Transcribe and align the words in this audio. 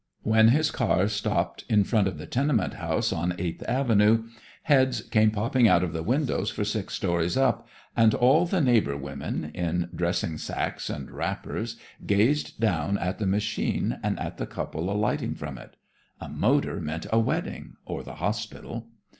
When 0.23 0.47
his 0.47 0.71
car 0.71 1.07
stopped 1.07 1.63
in 1.69 1.83
front 1.83 2.07
of 2.07 2.17
the 2.17 2.25
tenement 2.25 2.73
house 2.73 3.13
on 3.13 3.35
Eighth 3.37 3.61
Avenue, 3.67 4.23
heads 4.63 5.01
came 5.01 5.29
popping 5.29 5.67
out 5.67 5.83
of 5.83 5.93
the 5.93 6.01
windows 6.01 6.49
for 6.49 6.63
six 6.65 6.95
storys 6.95 7.37
up, 7.37 7.67
and 7.95 8.15
all 8.15 8.47
the 8.47 8.61
neighbor 8.61 8.97
women, 8.97 9.51
in 9.53 9.89
dressing 9.95 10.39
sacks 10.39 10.89
and 10.89 11.11
wrappers, 11.11 11.75
gazed 12.03 12.59
down 12.59 12.97
at 12.97 13.19
the 13.19 13.27
machine 13.27 13.99
and 14.01 14.19
at 14.19 14.37
the 14.37 14.47
couple 14.47 14.91
alighting 14.91 15.35
from 15.35 15.59
it. 15.59 15.75
A 16.19 16.27
motor 16.27 16.79
meant 16.79 17.05
a 17.13 17.19
wedding 17.19 17.73
or 17.85 18.01
the 18.01 18.15
hospital. 18.15 18.87